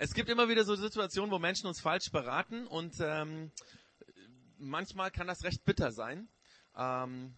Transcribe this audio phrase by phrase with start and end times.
[0.00, 3.50] Es gibt immer wieder so Situationen, wo Menschen uns falsch beraten und ähm,
[4.56, 6.28] manchmal kann das recht bitter sein.
[6.76, 7.34] Ähm,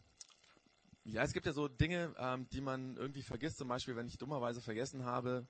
[1.04, 3.56] ja, es gibt ja so Dinge, ähm, die man irgendwie vergisst.
[3.56, 5.48] Zum Beispiel, wenn ich dummerweise vergessen habe,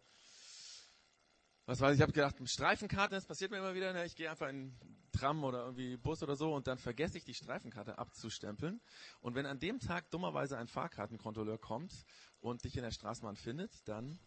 [1.67, 3.93] was weiß ich, ich habe gedacht, Streifenkarte, das passiert mir immer wieder.
[3.93, 4.07] Ne?
[4.07, 4.79] Ich gehe einfach in
[5.11, 8.81] Tram oder irgendwie Bus oder so und dann vergesse ich die Streifenkarte abzustempeln.
[9.21, 11.93] Und wenn an dem Tag dummerweise ein Fahrkartenkontrolleur kommt
[12.39, 14.21] und dich in der Straßenbahn findet, dann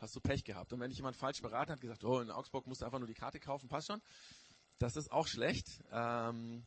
[0.00, 0.72] hast du Pech gehabt.
[0.72, 3.08] Und wenn dich jemand falsch beraten hat, gesagt, oh, in Augsburg musst du einfach nur
[3.08, 4.00] die Karte kaufen, passt schon.
[4.78, 5.68] Das ist auch schlecht.
[5.92, 6.64] Ähm,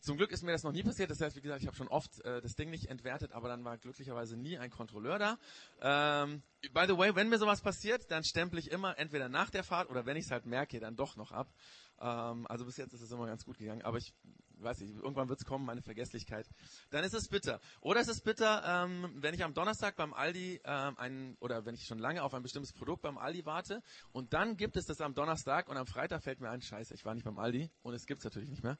[0.00, 1.10] zum Glück ist mir das noch nie passiert.
[1.10, 3.64] Das heißt, wie gesagt, ich habe schon oft äh, das Ding nicht entwertet, aber dann
[3.64, 5.38] war glücklicherweise nie ein Kontrolleur da.
[5.82, 9.62] Ähm, by the way, wenn mir sowas passiert, dann stemple ich immer entweder nach der
[9.62, 11.52] Fahrt oder wenn ich es halt merke, dann doch noch ab.
[12.00, 14.14] Ähm, also bis jetzt ist es immer ganz gut gegangen, aber ich
[14.62, 16.48] weiß nicht, irgendwann wird es kommen, meine Vergesslichkeit.
[16.90, 17.60] Dann ist es bitter.
[17.80, 21.74] Oder es ist bitter, ähm, wenn ich am Donnerstag beim Aldi ähm, einen, oder wenn
[21.74, 23.82] ich schon lange auf ein bestimmtes Produkt beim Aldi warte
[24.12, 27.04] und dann gibt es das am Donnerstag und am Freitag fällt mir ein, scheiße, ich
[27.04, 28.78] war nicht beim Aldi und es gibt es natürlich nicht mehr.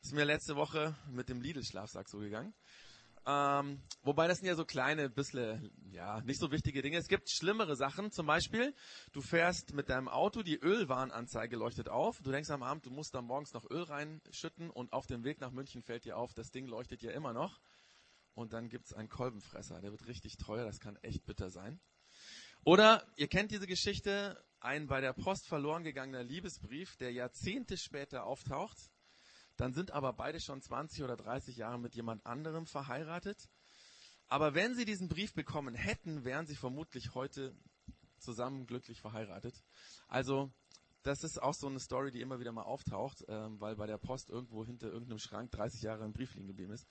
[0.00, 2.54] Ist mir letzte Woche mit dem Lidl-Schlafsack so gegangen.
[3.26, 6.96] Ähm, wobei das sind ja so kleine, bisschen, ja, nicht so wichtige Dinge.
[6.98, 8.10] Es gibt schlimmere Sachen.
[8.10, 8.74] Zum Beispiel,
[9.12, 12.20] du fährst mit deinem Auto, die Ölwarnanzeige leuchtet auf.
[12.22, 15.40] Du denkst am Abend, du musst da morgens noch Öl reinschütten und auf dem Weg
[15.40, 17.60] nach München fällt dir auf, das Ding leuchtet ja immer noch.
[18.34, 21.80] Und dann gibt's einen Kolbenfresser, der wird richtig teuer, das kann echt bitter sein.
[22.64, 28.24] Oder, ihr kennt diese Geschichte, ein bei der Post verloren gegangener Liebesbrief, der Jahrzehnte später
[28.24, 28.90] auftaucht
[29.58, 33.48] dann sind aber beide schon 20 oder 30 Jahre mit jemand anderem verheiratet.
[34.28, 37.54] Aber wenn sie diesen Brief bekommen hätten, wären sie vermutlich heute
[38.18, 39.64] zusammen glücklich verheiratet.
[40.06, 40.52] Also
[41.02, 43.98] das ist auch so eine Story, die immer wieder mal auftaucht, ähm, weil bei der
[43.98, 46.86] Post irgendwo hinter irgendeinem Schrank 30 Jahre ein Brief liegen geblieben ist.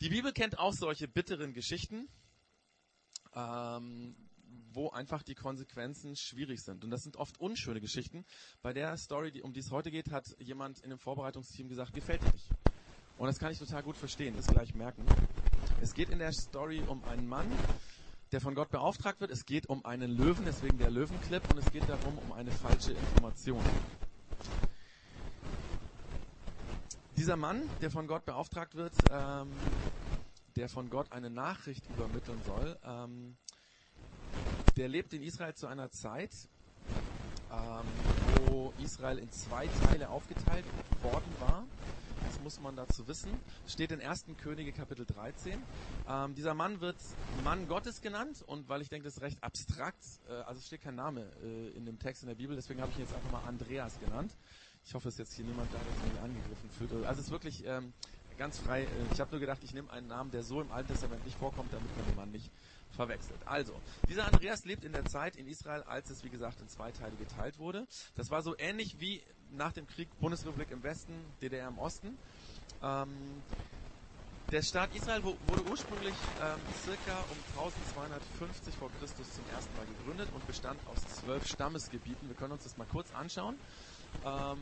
[0.00, 2.08] Die Bibel kennt auch solche bitteren Geschichten.
[3.34, 4.14] Ähm,
[4.76, 6.84] wo einfach die Konsequenzen schwierig sind.
[6.84, 8.26] Und das sind oft unschöne Geschichten.
[8.60, 12.22] Bei der Story, um die es heute geht, hat jemand in dem Vorbereitungsteam gesagt, gefällt
[12.22, 12.50] dir nicht.
[13.16, 15.06] Und das kann ich total gut verstehen, das gleich merken.
[15.80, 17.50] Es geht in der Story um einen Mann,
[18.32, 19.30] der von Gott beauftragt wird.
[19.30, 21.42] Es geht um einen Löwen, deswegen der Löwenclip.
[21.50, 23.64] Und es geht darum, um eine falsche Information.
[27.16, 29.50] Dieser Mann, der von Gott beauftragt wird, ähm,
[30.54, 33.38] der von Gott eine Nachricht übermitteln soll, ähm,
[34.76, 36.30] der lebt in Israel zu einer Zeit,
[37.50, 37.86] ähm,
[38.46, 40.64] wo Israel in zwei Teile aufgeteilt
[41.02, 41.64] worden war.
[42.26, 43.30] Das muss man dazu wissen.
[43.66, 44.26] Steht in 1.
[44.42, 45.62] Könige Kapitel 13.
[46.08, 46.96] Ähm, dieser Mann wird
[47.44, 50.96] Mann Gottes genannt und weil ich denke, das ist recht abstrakt, äh, also steht kein
[50.96, 53.42] Name äh, in dem Text in der Bibel, deswegen habe ich ihn jetzt einfach mal
[53.46, 54.32] Andreas genannt.
[54.84, 56.92] Ich hoffe, es ist jetzt hier niemand da, der sich angegriffen fühlt.
[57.06, 57.92] Also es ist wirklich ähm,
[58.36, 58.82] ganz frei.
[58.82, 61.38] Äh, ich habe nur gedacht, ich nehme einen Namen, der so im Alten Testament nicht
[61.38, 62.50] vorkommt, damit man den Mann nicht
[62.90, 63.38] verwechselt.
[63.46, 63.74] Also,
[64.08, 67.16] dieser Andreas lebt in der Zeit in Israel, als es, wie gesagt, in zwei Teile
[67.16, 67.86] geteilt wurde.
[68.14, 72.16] Das war so ähnlich wie nach dem Krieg Bundesrepublik im Westen, DDR im Osten.
[72.82, 73.42] Ähm,
[74.52, 80.28] der Staat Israel wurde ursprünglich ähm, circa um 1250 vor Christus zum ersten Mal gegründet
[80.32, 82.28] und bestand aus zwölf Stammesgebieten.
[82.28, 83.58] Wir können uns das mal kurz anschauen.
[84.24, 84.58] Ähm,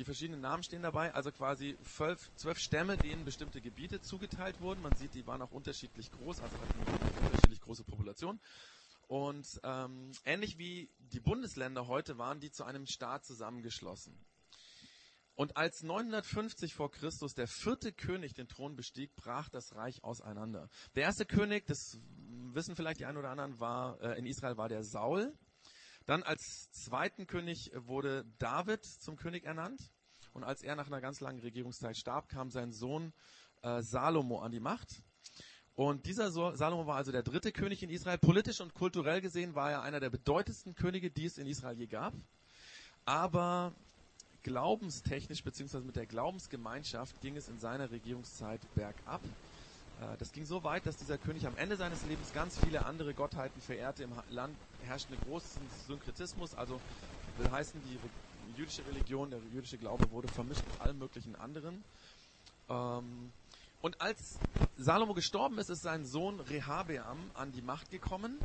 [0.00, 4.80] die verschiedenen Namen stehen dabei, also quasi zwölf, zwölf Stämme, denen bestimmte Gebiete zugeteilt wurden.
[4.80, 8.40] Man sieht, die waren auch unterschiedlich groß, also hatten unterschiedlich große Population.
[9.08, 14.18] Und ähm, ähnlich wie die Bundesländer heute waren die zu einem Staat zusammengeschlossen.
[15.34, 20.70] Und als 950 vor Christus der vierte König den Thron bestieg, brach das Reich auseinander.
[20.94, 21.98] Der erste König, das
[22.54, 25.36] wissen vielleicht die einen oder anderen, war äh, in Israel war der Saul.
[26.10, 29.92] Dann als zweiten König wurde David zum König ernannt.
[30.32, 33.12] Und als er nach einer ganz langen Regierungszeit starb, kam sein Sohn
[33.62, 35.04] äh, Salomo an die Macht.
[35.76, 38.18] Und dieser so Salomo war also der dritte König in Israel.
[38.18, 41.86] Politisch und kulturell gesehen war er einer der bedeutendsten Könige, die es in Israel je
[41.86, 42.12] gab.
[43.04, 43.72] Aber
[44.42, 49.22] glaubenstechnisch beziehungsweise mit der Glaubensgemeinschaft ging es in seiner Regierungszeit bergab.
[50.00, 53.14] Äh, das ging so weit, dass dieser König am Ende seines Lebens ganz viele andere
[53.14, 54.04] Gottheiten verehrte.
[54.04, 56.80] Im Land herrscht ein großer Synkretismus, also
[57.36, 57.98] will heißen, die
[58.56, 61.84] jüdische Religion, der jüdische Glaube wurde vermischt mit allen möglichen anderen.
[62.68, 63.32] Ähm,
[63.82, 64.38] und als
[64.76, 68.38] Salomo gestorben ist, ist sein Sohn Rehabeam an die Macht gekommen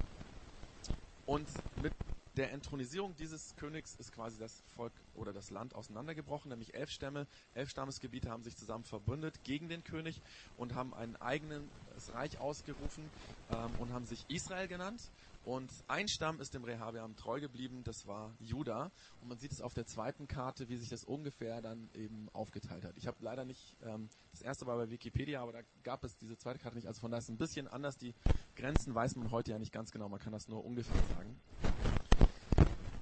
[1.26, 1.48] und
[1.82, 1.94] mit
[2.36, 7.28] der Entronisierung dieses Königs ist quasi das Volk oder das Land auseinandergebrochen, nämlich elf Stämme,
[7.54, 10.22] elf Stammesgebiete haben sich zusammen verbündet gegen den König
[10.58, 11.70] und haben ein eigenes
[12.14, 13.10] Reich ausgerufen
[13.50, 15.12] ähm, und haben sich Israel genannt.
[15.46, 18.92] Und ein Stamm ist dem Rehabeam treu geblieben, das war Juda.
[19.22, 22.84] Und man sieht es auf der zweiten Karte, wie sich das ungefähr dann eben aufgeteilt
[22.84, 22.98] hat.
[22.98, 26.36] Ich habe leider nicht, ähm, das erste war bei Wikipedia, aber da gab es diese
[26.36, 26.88] zweite Karte nicht.
[26.88, 27.98] Also von daher ist es ein bisschen anders.
[27.98, 28.16] Die
[28.56, 31.40] Grenzen weiß man heute ja nicht ganz genau, man kann das nur ungefähr sagen.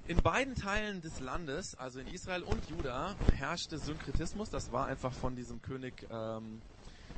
[0.06, 4.50] In beiden Teilen des Landes, also in Israel und Juda, herrschte Synkretismus.
[4.50, 6.60] Das war einfach von diesem König ähm,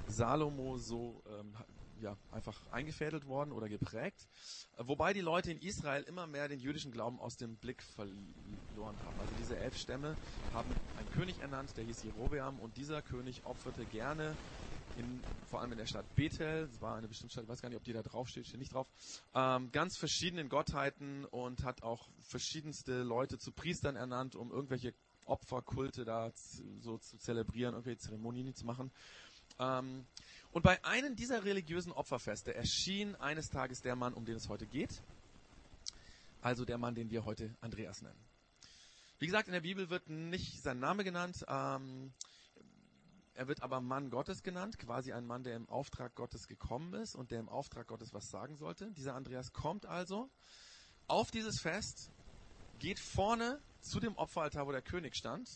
[0.07, 1.57] Salomo so ähm,
[2.01, 4.29] ja, einfach eingefädelt worden oder geprägt.
[4.77, 9.19] Wobei die Leute in Israel immer mehr den jüdischen Glauben aus dem Blick verloren haben.
[9.19, 10.17] Also diese elf Stämme
[10.53, 14.39] haben einen König ernannt, der hieß Jerobeam und dieser König opferte gerne
[14.95, 17.69] in, vor allem in der Stadt Bethel, es war eine bestimmte Stadt, ich weiß gar
[17.69, 18.89] nicht, ob die da draufsteht, steht nicht drauf,
[19.35, 24.95] ähm, ganz verschiedenen Gottheiten und hat auch verschiedenste Leute zu Priestern ernannt, um irgendwelche
[25.27, 26.33] Opferkulte da
[26.81, 28.91] so zu zelebrieren, irgendwelche Zeremonien zu machen.
[29.59, 30.07] Ähm,
[30.53, 34.67] und bei einem dieser religiösen Opferfeste erschien eines Tages der Mann, um den es heute
[34.67, 35.03] geht.
[36.41, 38.19] Also der Mann, den wir heute Andreas nennen.
[39.19, 41.45] Wie gesagt, in der Bibel wird nicht sein Name genannt.
[41.49, 42.13] Ähm,
[43.37, 47.15] er wird aber Mann Gottes genannt, quasi ein Mann, der im Auftrag Gottes gekommen ist
[47.15, 48.91] und der im Auftrag Gottes was sagen sollte.
[48.93, 50.31] Dieser Andreas kommt also
[51.07, 52.11] auf dieses Fest,
[52.79, 55.49] geht vorne zu dem Opferaltar, wo der König stand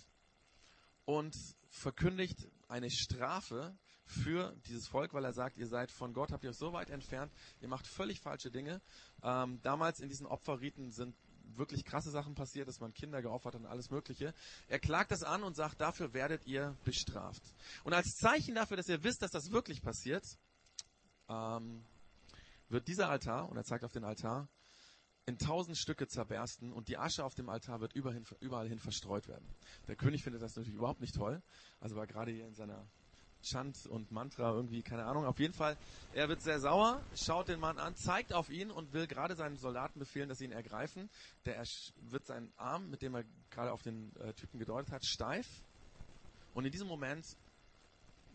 [1.06, 1.34] und
[1.70, 6.50] verkündigt eine Strafe für dieses Volk, weil er sagt, ihr seid von Gott, habt ihr
[6.50, 8.82] euch so weit entfernt, ihr macht völlig falsche Dinge.
[9.22, 11.16] Ähm, damals in diesen Opferriten sind
[11.56, 14.34] wirklich krasse Sachen passiert, dass man Kinder geopfert hat und alles Mögliche.
[14.68, 17.42] Er klagt das an und sagt, dafür werdet ihr bestraft.
[17.84, 20.24] Und als Zeichen dafür, dass ihr wisst, dass das wirklich passiert,
[21.28, 21.84] ähm,
[22.68, 24.48] wird dieser Altar, und er zeigt auf den Altar,
[25.26, 28.78] in tausend Stücke zerbersten und die Asche auf dem Altar wird überall hin, überall hin
[28.78, 29.46] verstreut werden.
[29.86, 31.42] Der König findet das natürlich überhaupt nicht toll,
[31.78, 32.86] also war gerade hier in seiner
[33.42, 35.24] Chant und Mantra irgendwie, keine Ahnung.
[35.24, 35.76] Auf jeden Fall,
[36.12, 39.56] er wird sehr sauer, schaut den Mann an, zeigt auf ihn und will gerade seinen
[39.56, 41.08] Soldaten befehlen, dass sie ihn ergreifen.
[41.44, 41.62] Der
[42.02, 45.46] wird seinen Arm, mit dem er gerade auf den äh, Typen gedeutet hat, steif.
[46.54, 47.36] Und in diesem Moment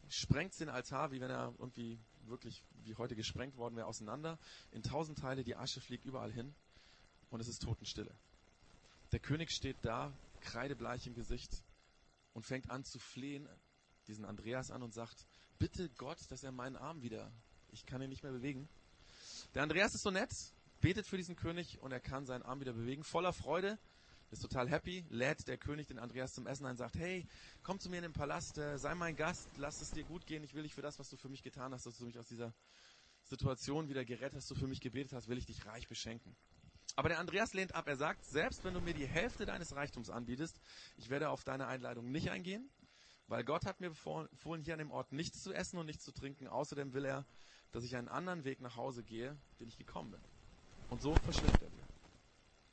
[0.10, 4.38] sprengt den Altar, wie wenn er irgendwie wirklich wie heute gesprengt worden wäre, auseinander.
[4.72, 6.54] In tausend Teile, die Asche fliegt überall hin
[7.30, 8.14] und es ist Totenstille.
[9.12, 10.12] Der König steht da,
[10.42, 11.64] kreidebleich im Gesicht
[12.34, 13.48] und fängt an zu flehen,
[14.08, 15.26] diesen Andreas an und sagt,
[15.60, 17.32] bitte Gott, dass er meinen Arm wieder,
[17.72, 18.68] ich kann ihn nicht mehr bewegen.
[19.54, 20.34] Der Andreas ist so nett,
[20.82, 23.78] betet für diesen König und er kann seinen Arm wieder bewegen, voller Freude,
[24.32, 27.26] ist total happy, lädt der König den Andreas zum Essen ein, sagt, hey,
[27.64, 30.44] komm zu mir in den Palast, äh, sei mein Gast, lass es dir gut gehen,
[30.44, 32.28] ich will dich für das, was du für mich getan hast, dass du mich aus
[32.28, 32.54] dieser
[33.24, 36.36] Situation wieder gerettet hast, du für mich gebetet hast, will ich dich reich beschenken.
[36.96, 37.88] Aber der Andreas lehnt ab.
[37.88, 40.60] Er sagt, selbst wenn du mir die Hälfte deines Reichtums anbietest,
[40.98, 42.70] ich werde auf deine Einladung nicht eingehen.
[43.28, 46.12] Weil Gott hat mir befohlen, hier an dem Ort nichts zu essen und nichts zu
[46.12, 46.48] trinken.
[46.48, 47.26] Außerdem will er,
[47.72, 50.22] dass ich einen anderen Weg nach Hause gehe, den ich gekommen bin.
[50.90, 51.88] Und so verschwindet er wieder.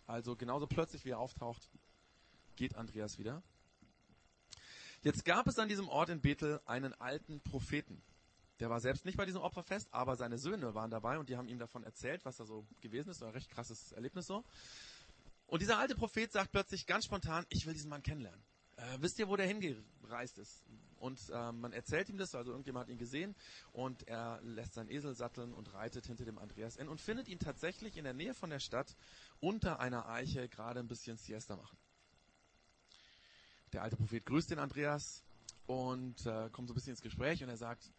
[0.07, 1.71] Also genauso plötzlich, wie er auftaucht,
[2.57, 3.43] geht Andreas wieder.
[5.03, 8.03] Jetzt gab es an diesem Ort in Bethel einen alten Propheten.
[8.61, 11.49] Der war selbst nicht bei diesem Opferfest, aber seine Söhne waren dabei und die haben
[11.49, 13.23] ihm davon erzählt, was da so gewesen ist.
[13.23, 14.45] Ein recht krasses Erlebnis so.
[15.47, 18.41] Und dieser alte Prophet sagt plötzlich ganz spontan, ich will diesen Mann kennenlernen.
[18.83, 20.65] Äh, wisst ihr, wo der hingereist ist?
[20.99, 23.35] Und äh, man erzählt ihm das, also irgendjemand hat ihn gesehen
[23.73, 27.39] und er lässt seinen Esel satteln und reitet hinter dem Andreas in und findet ihn
[27.39, 28.97] tatsächlich in der Nähe von der Stadt
[29.41, 31.79] unter einer Eiche gerade ein bisschen Siesta machen.
[33.73, 35.23] Der alte Prophet grüßt den Andreas
[35.67, 37.93] und äh, kommt so ein bisschen ins Gespräch und er sagt,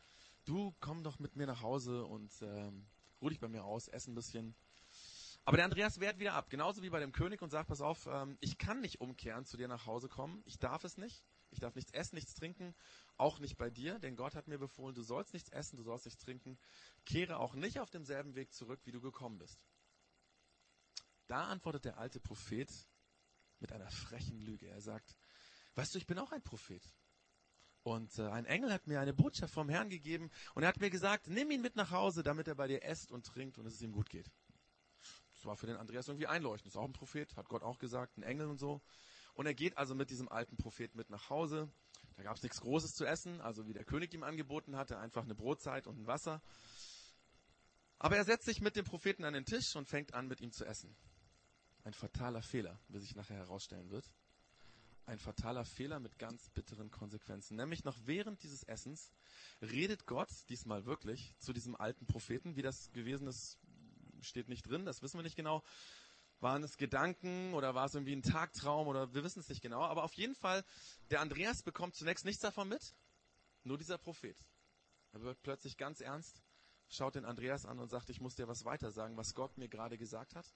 [0.46, 2.86] du komm doch mit mir nach Hause und ähm,
[3.22, 4.54] ruh dich bei mir aus, ess ein bisschen.
[5.46, 8.08] Aber der Andreas wehrt wieder ab, genauso wie bei dem König und sagt, pass auf,
[8.08, 10.42] ähm, ich kann nicht umkehren, zu dir nach Hause kommen.
[10.46, 11.24] Ich darf es nicht.
[11.54, 12.74] Ich darf nichts essen, nichts trinken,
[13.16, 16.06] auch nicht bei dir, denn Gott hat mir befohlen, du sollst nichts essen, du sollst
[16.06, 16.58] nichts trinken.
[17.06, 19.62] Kehre auch nicht auf demselben Weg zurück, wie du gekommen bist.
[21.28, 22.72] Da antwortet der alte Prophet
[23.60, 24.68] mit einer frechen Lüge.
[24.68, 25.16] Er sagt,
[25.76, 26.84] weißt du, ich bin auch ein Prophet.
[27.84, 30.90] Und äh, ein Engel hat mir eine Botschaft vom Herrn gegeben und er hat mir
[30.90, 33.82] gesagt, nimm ihn mit nach Hause, damit er bei dir esst und trinkt und es
[33.82, 34.32] ihm gut geht.
[35.46, 36.74] War für den Andreas irgendwie einleuchtend.
[36.74, 38.82] Ist auch ein Prophet, hat Gott auch gesagt, ein Engel und so.
[39.34, 41.70] Und er geht also mit diesem alten Prophet mit nach Hause.
[42.16, 45.24] Da gab es nichts Großes zu essen, also wie der König ihm angeboten hatte, einfach
[45.24, 46.42] eine Brotzeit und ein Wasser.
[47.98, 50.52] Aber er setzt sich mit dem Propheten an den Tisch und fängt an, mit ihm
[50.52, 50.96] zu essen.
[51.84, 54.12] Ein fataler Fehler, wie sich nachher herausstellen wird.
[55.06, 57.58] Ein fataler Fehler mit ganz bitteren Konsequenzen.
[57.58, 59.12] Nämlich noch während dieses Essens
[59.62, 63.58] redet Gott, diesmal wirklich, zu diesem alten Propheten, wie das gewesen ist,
[64.24, 65.64] steht nicht drin, das wissen wir nicht genau.
[66.40, 69.82] Waren es Gedanken oder war es irgendwie ein Tagtraum oder wir wissen es nicht genau.
[69.82, 70.64] Aber auf jeden Fall,
[71.10, 72.96] der Andreas bekommt zunächst nichts davon mit,
[73.64, 74.38] nur dieser Prophet.
[75.14, 76.42] Er wird plötzlich ganz ernst,
[76.90, 79.70] schaut den Andreas an und sagt, ich muss dir was weiter sagen, was Gott mir
[79.70, 80.54] gerade gesagt hat.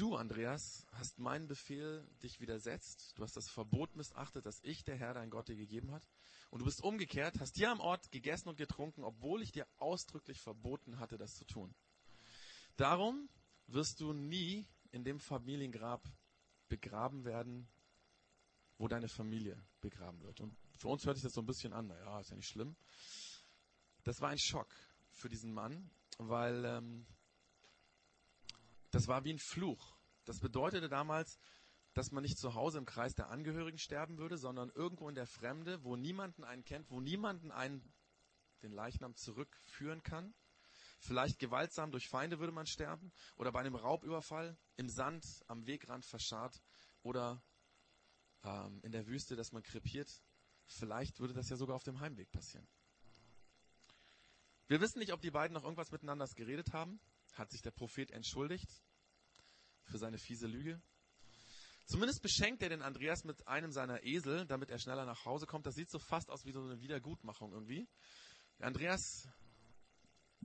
[0.00, 3.12] Du, Andreas, hast meinen Befehl dich widersetzt.
[3.18, 6.08] Du hast das Verbot missachtet, das ich, der Herr, dein Gott, dir gegeben hat.
[6.48, 10.40] Und du bist umgekehrt, hast hier am Ort gegessen und getrunken, obwohl ich dir ausdrücklich
[10.40, 11.74] verboten hatte, das zu tun.
[12.76, 13.28] Darum
[13.66, 16.02] wirst du nie in dem Familiengrab
[16.70, 17.68] begraben werden,
[18.78, 20.40] wo deine Familie begraben wird.
[20.40, 22.74] Und für uns hört sich das so ein bisschen an, naja, ist ja nicht schlimm.
[24.04, 24.74] Das war ein Schock
[25.10, 27.06] für diesen Mann, weil ähm,
[28.90, 29.96] das war wie ein Fluch.
[30.24, 31.38] Das bedeutete damals,
[31.94, 35.26] dass man nicht zu Hause im Kreis der Angehörigen sterben würde, sondern irgendwo in der
[35.26, 37.92] Fremde, wo niemanden einen kennt, wo niemanden einen
[38.62, 40.34] den Leichnam zurückführen kann.
[40.98, 46.04] Vielleicht gewaltsam durch Feinde würde man sterben oder bei einem Raubüberfall im Sand am Wegrand
[46.04, 46.60] verscharrt
[47.02, 47.42] oder
[48.44, 50.22] ähm, in der Wüste, dass man krepiert.
[50.66, 52.68] Vielleicht würde das ja sogar auf dem Heimweg passieren.
[54.68, 57.00] Wir wissen nicht, ob die beiden noch irgendwas miteinander geredet haben.
[57.34, 58.68] Hat sich der Prophet entschuldigt
[59.84, 60.82] für seine fiese Lüge?
[61.86, 65.66] Zumindest beschenkt er den Andreas mit einem seiner Esel, damit er schneller nach Hause kommt.
[65.66, 67.88] Das sieht so fast aus wie so eine Wiedergutmachung irgendwie.
[68.60, 69.28] Andreas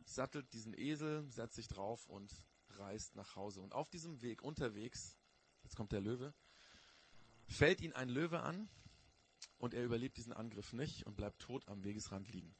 [0.05, 2.31] sattelt diesen Esel, setzt sich drauf und
[2.69, 3.61] reist nach Hause.
[3.61, 5.17] Und auf diesem Weg, unterwegs,
[5.63, 6.33] jetzt kommt der Löwe,
[7.47, 8.67] fällt ihn ein Löwe an
[9.57, 12.55] und er überlebt diesen Angriff nicht und bleibt tot am Wegesrand liegen.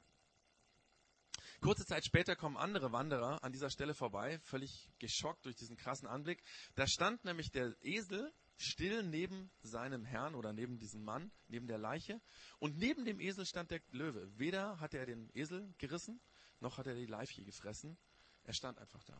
[1.62, 6.08] Kurze Zeit später kommen andere Wanderer an dieser Stelle vorbei, völlig geschockt durch diesen krassen
[6.08, 6.44] Anblick.
[6.76, 11.78] Da stand nämlich der Esel still neben seinem Herrn oder neben diesem Mann, neben der
[11.78, 12.22] Leiche.
[12.60, 14.32] Und neben dem Esel stand der Löwe.
[14.38, 16.22] Weder hat er den Esel gerissen,
[16.60, 17.98] noch hat er die Leiche gefressen.
[18.44, 19.20] Er stand einfach da.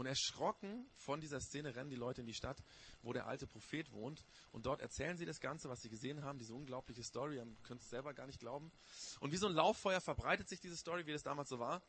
[0.00, 2.56] Und erschrocken von dieser Szene rennen die Leute in die Stadt,
[3.02, 4.24] wo der alte Prophet wohnt.
[4.50, 7.36] Und dort erzählen sie das Ganze, was sie gesehen haben, diese unglaubliche Story.
[7.36, 8.72] Ihr könnt es selber gar nicht glauben.
[9.20, 11.82] Und wie so ein Lauffeuer verbreitet sich diese Story, wie das damals so war.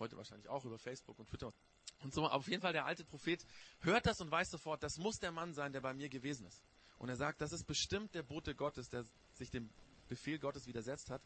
[0.00, 1.52] Heute wahrscheinlich auch über Facebook und Twitter.
[2.02, 3.46] Und so, auf jeden Fall der alte Prophet
[3.82, 6.60] hört das und weiß sofort, das muss der Mann sein, der bei mir gewesen ist.
[6.98, 9.70] Und er sagt, das ist bestimmt der Bote Gottes, der sich dem
[10.08, 11.22] Befehl Gottes widersetzt hat.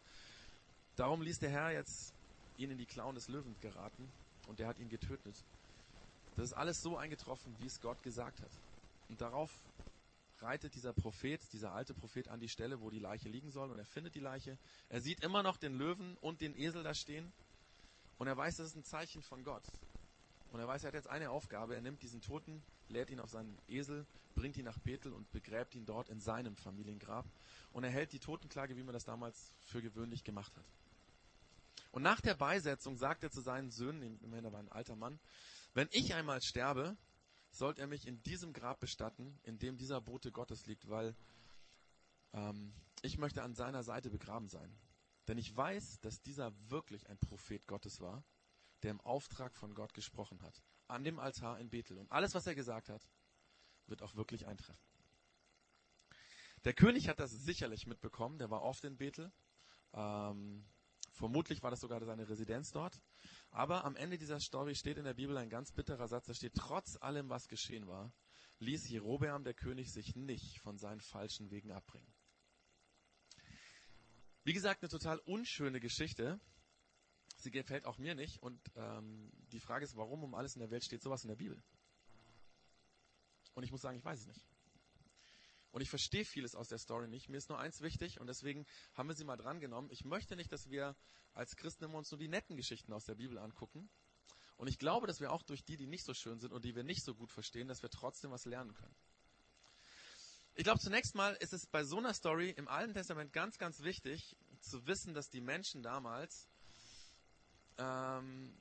[0.96, 2.12] Darum ließ der Herr jetzt
[2.58, 4.12] ihn in die Klauen des Löwen geraten
[4.48, 5.42] und der hat ihn getötet.
[6.40, 8.50] Das ist alles so eingetroffen, wie es Gott gesagt hat.
[9.10, 9.50] Und darauf
[10.38, 13.78] reitet dieser Prophet, dieser alte Prophet an die Stelle, wo die Leiche liegen soll und
[13.78, 14.56] er findet die Leiche.
[14.88, 17.30] Er sieht immer noch den Löwen und den Esel da stehen
[18.16, 19.64] und er weiß, das ist ein Zeichen von Gott.
[20.50, 21.74] Und er weiß, er hat jetzt eine Aufgabe.
[21.74, 25.74] Er nimmt diesen Toten, lädt ihn auf seinen Esel, bringt ihn nach Bethel und begräbt
[25.74, 27.26] ihn dort in seinem Familiengrab.
[27.74, 30.64] Und er hält die Totenklage, wie man das damals für gewöhnlich gemacht hat.
[31.92, 35.20] Und nach der Beisetzung sagt er zu seinen Söhnen, immerhin er war ein alter Mann,
[35.74, 36.96] wenn ich einmal sterbe,
[37.50, 41.16] sollt er mich in diesem Grab bestatten, in dem dieser Bote Gottes liegt, weil
[42.32, 42.72] ähm,
[43.02, 44.78] ich möchte an seiner Seite begraben sein.
[45.28, 48.24] Denn ich weiß, dass dieser wirklich ein Prophet Gottes war,
[48.82, 51.98] der im Auftrag von Gott gesprochen hat, an dem Altar in Bethel.
[51.98, 53.06] Und alles, was er gesagt hat,
[53.86, 54.80] wird auch wirklich eintreffen.
[56.64, 59.32] Der König hat das sicherlich mitbekommen, der war oft in Bethel.
[59.92, 60.64] Ähm,
[61.12, 63.00] vermutlich war das sogar seine Residenz dort.
[63.50, 66.54] Aber am Ende dieser Story steht in der Bibel ein ganz bitterer Satz, da steht,
[66.54, 68.12] trotz allem, was geschehen war,
[68.60, 72.12] ließ Jerobeam der König sich nicht von seinen falschen Wegen abbringen.
[74.44, 76.40] Wie gesagt, eine total unschöne Geschichte.
[77.36, 78.42] Sie gefällt auch mir nicht.
[78.42, 81.36] Und ähm, die Frage ist, warum um alles in der Welt steht sowas in der
[81.36, 81.62] Bibel?
[83.54, 84.46] Und ich muss sagen, ich weiß es nicht.
[85.72, 87.28] Und ich verstehe vieles aus der Story nicht.
[87.28, 89.90] Mir ist nur eins wichtig und deswegen haben wir sie mal drangenommen.
[89.90, 90.96] Ich möchte nicht, dass wir
[91.32, 93.88] als Christen immer uns nur die netten Geschichten aus der Bibel angucken.
[94.56, 96.74] Und ich glaube, dass wir auch durch die, die nicht so schön sind und die
[96.74, 98.94] wir nicht so gut verstehen, dass wir trotzdem was lernen können.
[100.54, 103.80] Ich glaube, zunächst mal ist es bei so einer Story im Alten Testament ganz, ganz
[103.80, 106.48] wichtig zu wissen, dass die Menschen damals
[107.78, 108.54] ähm,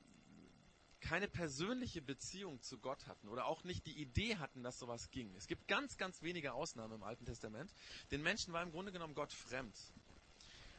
[1.00, 5.34] keine persönliche Beziehung zu Gott hatten oder auch nicht die Idee hatten, dass sowas ging.
[5.36, 7.72] Es gibt ganz, ganz wenige Ausnahmen im Alten Testament.
[8.10, 9.76] Den Menschen war im Grunde genommen Gott fremd.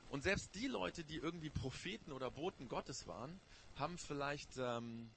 [0.10, 3.40] Und selbst die Leute, die irgendwie Propheten oder Boten Gottes waren,
[3.75, 5.10] haben vielleicht ähm,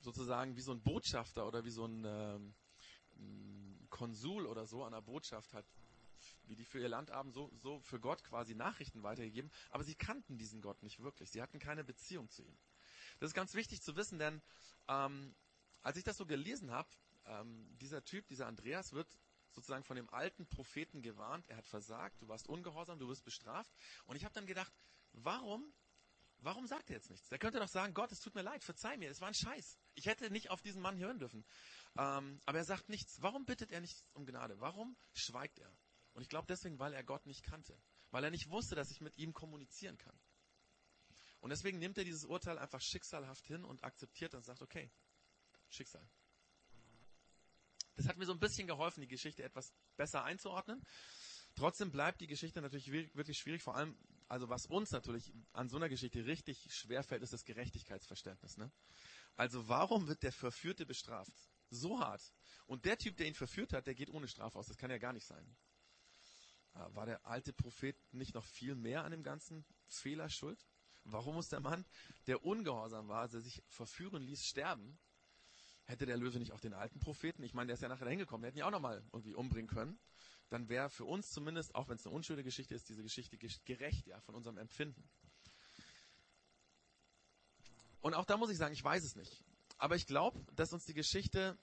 [0.00, 2.54] sozusagen wie so ein Botschafter oder wie so ein ähm,
[3.90, 5.64] Konsul oder so an der Botschaft hat,
[6.46, 9.50] wie die für ihr Land haben, so, so für Gott quasi Nachrichten weitergegeben.
[9.70, 11.30] Aber sie kannten diesen Gott nicht wirklich.
[11.30, 12.56] Sie hatten keine Beziehung zu ihm.
[13.18, 14.42] Das ist ganz wichtig zu wissen, denn
[14.88, 15.34] ähm,
[15.82, 16.88] als ich das so gelesen habe,
[17.24, 19.08] ähm, dieser Typ, dieser Andreas wird
[19.50, 21.46] sozusagen von dem alten Propheten gewarnt.
[21.48, 23.70] Er hat versagt, du warst ungehorsam, du wirst bestraft.
[24.06, 24.72] Und ich habe dann gedacht,
[25.12, 25.72] warum
[26.44, 27.28] Warum sagt er jetzt nichts?
[27.28, 29.78] Der könnte doch sagen, Gott, es tut mir leid, verzeih mir, es war ein Scheiß.
[29.94, 31.44] Ich hätte nicht auf diesen Mann hören dürfen.
[31.96, 33.22] Ähm, aber er sagt nichts.
[33.22, 34.58] Warum bittet er nicht um Gnade?
[34.58, 35.72] Warum schweigt er?
[36.14, 37.80] Und ich glaube deswegen, weil er Gott nicht kannte.
[38.10, 40.18] Weil er nicht wusste, dass ich mit ihm kommunizieren kann.
[41.42, 44.88] Und deswegen nimmt er dieses Urteil einfach schicksalhaft hin und akzeptiert und sagt, okay,
[45.68, 46.08] Schicksal.
[47.96, 50.80] Das hat mir so ein bisschen geholfen, die Geschichte etwas besser einzuordnen.
[51.56, 55.76] Trotzdem bleibt die Geschichte natürlich wirklich schwierig, vor allem, also was uns natürlich an so
[55.76, 58.56] einer Geschichte richtig schwer fällt, ist das Gerechtigkeitsverständnis.
[58.56, 58.70] Ne?
[59.34, 61.34] Also warum wird der Verführte bestraft?
[61.70, 62.22] So hart.
[62.66, 64.68] Und der Typ, der ihn verführt hat, der geht ohne Strafe aus.
[64.68, 65.56] Das kann ja gar nicht sein.
[66.74, 70.64] Äh, war der alte Prophet nicht noch viel mehr an dem ganzen Fehler schuld?
[71.04, 71.84] Warum muss der Mann,
[72.26, 74.98] der ungehorsam war, der sich verführen ließ, sterben?
[75.84, 78.42] Hätte der Löwe nicht auch den alten Propheten, ich meine, der ist ja nachher hingekommen,
[78.42, 79.98] der hätten ihn auch nochmal irgendwie umbringen können
[80.52, 84.06] dann wäre für uns zumindest, auch wenn es eine unschöne Geschichte ist, diese Geschichte gerecht,
[84.06, 85.08] ja, von unserem Empfinden.
[88.02, 89.42] Und auch da muss ich sagen, ich weiß es nicht.
[89.78, 91.58] Aber ich glaube, dass uns die Geschichte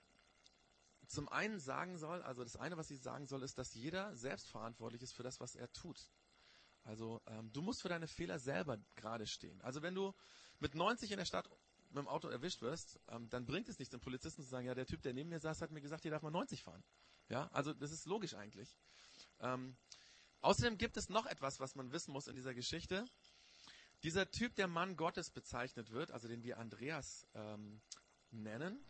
[1.05, 4.49] zum einen sagen soll, also das eine, was sie sagen soll, ist, dass jeder selbst
[4.49, 6.09] verantwortlich ist für das, was er tut.
[6.89, 9.61] Also ähm, du musst für deine Fehler selber gerade stehen.
[9.61, 10.11] Also wenn du
[10.57, 11.47] mit 90 in der Stadt
[11.89, 14.73] mit dem Auto erwischt wirst, ähm, dann bringt es nichts, den Polizisten zu sagen, ja,
[14.73, 16.83] der Typ, der neben mir saß, hat mir gesagt, hier darf man 90 fahren.
[17.29, 18.75] Ja, also das ist logisch eigentlich.
[19.39, 19.77] Ähm,
[20.41, 23.05] außerdem gibt es noch etwas, was man wissen muss in dieser Geschichte.
[24.01, 27.81] Dieser Typ, der Mann Gottes bezeichnet wird, also den wir Andreas ähm,
[28.31, 28.83] nennen,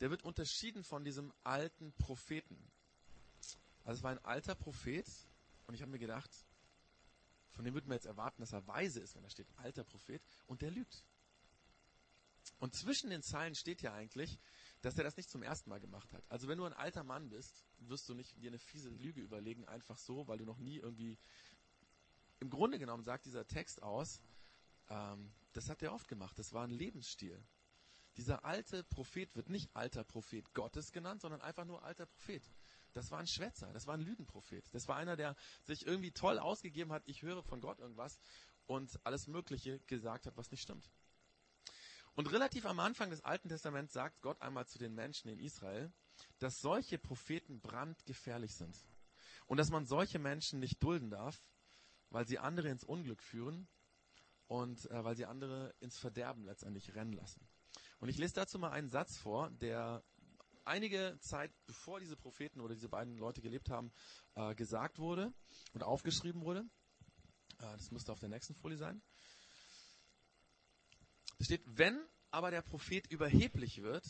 [0.00, 2.72] der wird unterschieden von diesem alten Propheten.
[3.84, 5.06] Also es war ein alter Prophet
[5.66, 6.30] und ich habe mir gedacht,
[7.52, 10.22] von dem würde man jetzt erwarten, dass er weise ist, wenn da steht alter Prophet
[10.46, 11.04] und der lügt.
[12.58, 14.38] Und zwischen den Zeilen steht ja eigentlich,
[14.80, 16.24] dass er das nicht zum ersten Mal gemacht hat.
[16.28, 19.66] Also wenn du ein alter Mann bist, wirst du nicht dir eine fiese Lüge überlegen,
[19.66, 21.18] einfach so, weil du noch nie irgendwie.
[22.40, 24.20] Im Grunde genommen sagt dieser Text aus,
[24.88, 26.38] ähm, das hat er oft gemacht.
[26.38, 27.40] Das war ein Lebensstil.
[28.16, 32.42] Dieser alte Prophet wird nicht alter Prophet Gottes genannt, sondern einfach nur alter Prophet.
[32.94, 34.64] Das war ein Schwätzer, das war ein Lügenprophet.
[34.74, 38.20] Das war einer, der sich irgendwie toll ausgegeben hat, ich höre von Gott irgendwas
[38.66, 40.90] und alles Mögliche gesagt hat, was nicht stimmt.
[42.14, 45.90] Und relativ am Anfang des Alten Testaments sagt Gott einmal zu den Menschen in Israel,
[46.38, 48.76] dass solche Propheten brandgefährlich sind.
[49.46, 51.40] Und dass man solche Menschen nicht dulden darf,
[52.10, 53.66] weil sie andere ins Unglück führen
[54.46, 57.46] und äh, weil sie andere ins Verderben letztendlich rennen lassen.
[57.98, 60.04] Und ich lese dazu mal einen Satz vor, der
[60.64, 63.92] einige Zeit bevor diese Propheten oder diese beiden Leute gelebt haben,
[64.34, 65.32] äh, gesagt wurde
[65.72, 66.60] und aufgeschrieben wurde.
[67.58, 69.02] Äh, das müsste auf der nächsten Folie sein.
[71.38, 74.04] Es steht, wenn aber der Prophet überheblich wird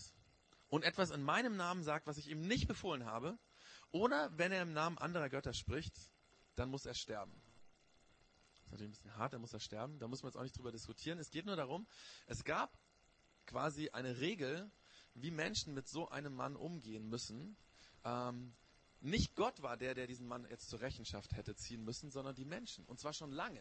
[0.69, 3.39] und etwas in meinem Namen sagt, was ich ihm nicht befohlen habe,
[3.91, 5.95] oder wenn er im Namen anderer Götter spricht,
[6.55, 7.33] dann muss er sterben.
[7.33, 9.99] Das ist natürlich ein bisschen hart, dann muss er sterben.
[9.99, 11.19] Da muss man jetzt auch nicht drüber diskutieren.
[11.19, 11.87] Es geht nur darum,
[12.27, 12.79] es gab
[13.47, 14.71] quasi eine Regel,
[15.15, 17.57] wie Menschen mit so einem Mann umgehen müssen.
[18.05, 18.53] Ähm,
[19.01, 22.45] nicht Gott war der, der diesen Mann jetzt zur Rechenschaft hätte ziehen müssen, sondern die
[22.45, 22.85] Menschen.
[22.87, 23.61] Und zwar schon lange.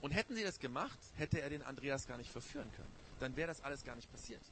[0.00, 2.92] Und hätten sie das gemacht, hätte er den Andreas gar nicht verführen können.
[3.20, 4.42] Dann wäre das alles gar nicht passiert.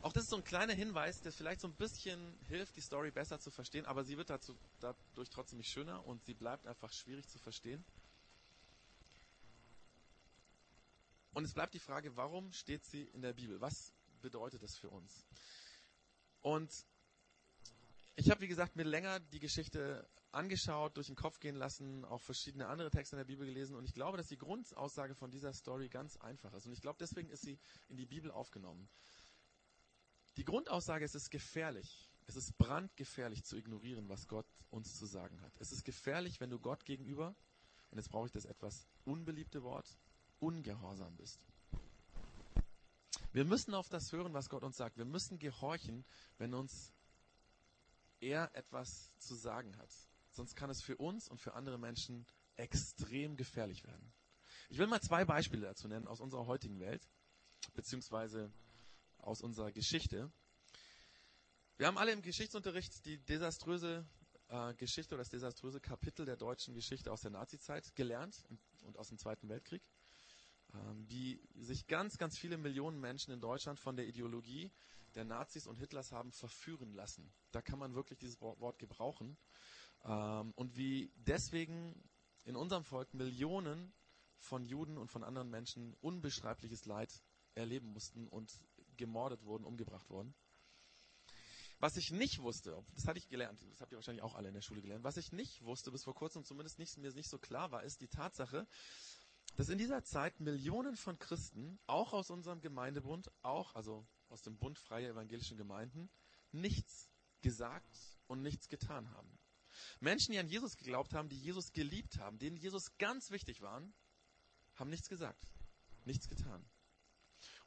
[0.00, 3.10] Auch das ist so ein kleiner Hinweis, der vielleicht so ein bisschen hilft, die Story
[3.10, 6.92] besser zu verstehen, aber sie wird dazu, dadurch trotzdem nicht schöner und sie bleibt einfach
[6.92, 7.84] schwierig zu verstehen.
[11.34, 13.60] Und es bleibt die Frage, warum steht sie in der Bibel?
[13.60, 15.26] Was bedeutet das für uns?
[16.40, 16.70] Und
[18.16, 22.20] ich habe, wie gesagt, mir länger die Geschichte angeschaut, durch den Kopf gehen lassen, auch
[22.20, 25.52] verschiedene andere Texte in der Bibel gelesen und ich glaube, dass die Grundaussage von dieser
[25.52, 26.66] Story ganz einfach ist.
[26.66, 28.88] Und ich glaube, deswegen ist sie in die Bibel aufgenommen.
[30.36, 32.08] Die Grundaussage ist, es ist gefährlich.
[32.26, 35.52] Es ist brandgefährlich zu ignorieren, was Gott uns zu sagen hat.
[35.58, 37.34] Es ist gefährlich, wenn du Gott gegenüber,
[37.90, 39.98] und jetzt brauche ich das etwas unbeliebte Wort,
[40.38, 41.40] ungehorsam bist.
[43.38, 44.96] Wir müssen auf das hören, was Gott uns sagt.
[44.96, 46.04] Wir müssen gehorchen,
[46.38, 46.92] wenn uns
[48.18, 49.94] er etwas zu sagen hat.
[50.32, 54.12] Sonst kann es für uns und für andere Menschen extrem gefährlich werden.
[54.70, 57.08] Ich will mal zwei Beispiele dazu nennen aus unserer heutigen Welt,
[57.74, 58.50] beziehungsweise
[59.18, 60.32] aus unserer Geschichte.
[61.76, 64.04] Wir haben alle im Geschichtsunterricht die desaströse
[64.48, 68.44] äh, Geschichte oder das desaströse Kapitel der deutschen Geschichte aus der Nazizeit gelernt
[68.82, 69.84] und aus dem Zweiten Weltkrieg,
[70.74, 74.70] ähm, wie sich ganz, ganz viele Millionen Menschen in Deutschland von der Ideologie
[75.14, 77.32] der Nazis und Hitlers haben verführen lassen.
[77.50, 79.36] Da kann man wirklich dieses Wort gebrauchen.
[80.04, 81.94] Ähm, und wie deswegen
[82.44, 83.92] in unserem Volk Millionen
[84.38, 87.22] von Juden und von anderen Menschen unbeschreibliches Leid
[87.54, 88.52] erleben mussten und
[88.96, 90.34] gemordet wurden, umgebracht wurden.
[91.80, 94.54] Was ich nicht wusste, das hatte ich gelernt, das habt ihr wahrscheinlich auch alle in
[94.54, 97.38] der Schule gelernt, was ich nicht wusste, bis vor kurzem zumindest nicht, mir nicht so
[97.38, 98.66] klar war, ist die Tatsache,
[99.58, 104.56] dass in dieser Zeit Millionen von Christen, auch aus unserem Gemeindebund, auch, also aus dem
[104.56, 106.08] Bund freier evangelischen Gemeinden,
[106.52, 109.36] nichts gesagt und nichts getan haben.
[109.98, 113.92] Menschen, die an Jesus geglaubt haben, die Jesus geliebt haben, denen Jesus ganz wichtig waren,
[114.76, 115.44] haben nichts gesagt,
[116.04, 116.64] nichts getan.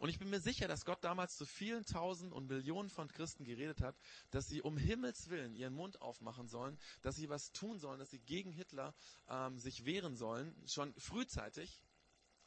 [0.02, 3.44] Und ich bin mir sicher, dass Gott damals zu vielen Tausend und Millionen von Christen
[3.44, 3.96] geredet hat,
[4.32, 8.10] dass sie um Himmels Willen ihren Mund aufmachen sollen, dass sie was tun sollen, dass
[8.10, 8.96] sie gegen Hitler
[9.28, 11.84] ähm, sich wehren sollen, schon frühzeitig.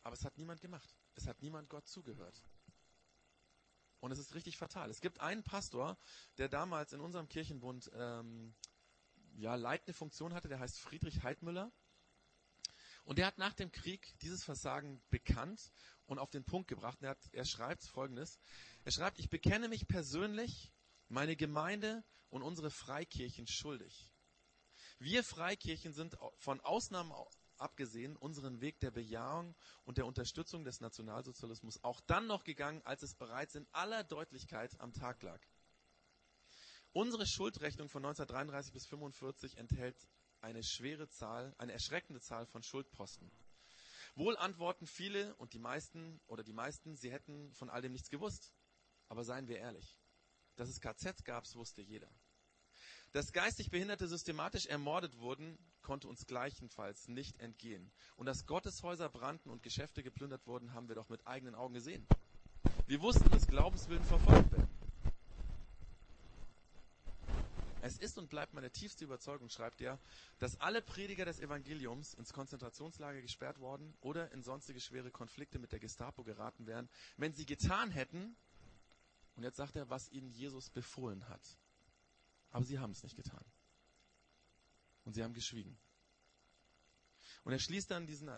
[0.02, 0.98] Aber es hat niemand gemacht.
[1.14, 2.42] Es hat niemand Gott zugehört.
[4.00, 4.90] Und es ist richtig fatal.
[4.90, 5.96] Es gibt einen Pastor,
[6.38, 8.52] der damals in unserem Kirchenbund ähm,
[9.36, 11.70] ja, leitende Funktion hatte, der heißt Friedrich Heidmüller.
[13.04, 15.72] Und der hat nach dem Krieg dieses Versagen bekannt
[16.06, 16.98] und auf den Punkt gebracht.
[17.02, 18.38] Er, hat, er schreibt folgendes.
[18.84, 20.72] Er schreibt, ich bekenne mich persönlich,
[21.08, 24.10] meine Gemeinde und unsere Freikirchen schuldig.
[24.98, 27.12] Wir Freikirchen sind von Ausnahmen
[27.58, 33.02] abgesehen unseren Weg der Bejahung und der Unterstützung des Nationalsozialismus auch dann noch gegangen, als
[33.02, 35.40] es bereits in aller Deutlichkeit am Tag lag.
[36.92, 39.96] Unsere Schuldrechnung von 1933 bis 1945 enthält
[40.44, 43.32] eine schwere Zahl, eine erschreckende Zahl von Schuldposten.
[44.14, 48.10] Wohl antworten viele und die meisten oder die meisten, sie hätten von all dem nichts
[48.10, 48.52] gewusst.
[49.08, 49.98] Aber seien wir ehrlich.
[50.56, 52.10] Dass es KZ gab, wusste jeder.
[53.12, 57.90] Dass geistig Behinderte systematisch ermordet wurden, konnte uns gleichenfalls nicht entgehen.
[58.16, 62.06] Und dass Gotteshäuser brannten und Geschäfte geplündert wurden, haben wir doch mit eigenen Augen gesehen.
[62.86, 64.73] Wir wussten, dass Glaubenswillen verfolgt werden.
[67.84, 70.00] Es ist und bleibt meine tiefste Überzeugung, schreibt er,
[70.38, 75.70] dass alle Prediger des Evangeliums ins Konzentrationslager gesperrt worden oder in sonstige schwere Konflikte mit
[75.70, 78.36] der Gestapo geraten wären, wenn sie getan hätten,
[79.34, 81.42] und jetzt sagt er, was ihnen Jesus befohlen hat.
[82.52, 83.44] Aber sie haben es nicht getan.
[85.04, 85.76] Und sie haben geschwiegen.
[87.42, 88.30] Und er schließt dann diesen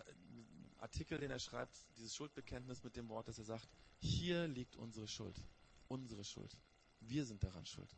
[0.77, 5.07] Artikel, den er schreibt, dieses Schuldbekenntnis mit dem Wort, dass er sagt, hier liegt unsere
[5.07, 5.41] Schuld.
[5.87, 6.57] Unsere Schuld.
[6.99, 7.95] Wir sind daran schuld.